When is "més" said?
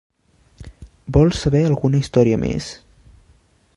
2.47-2.71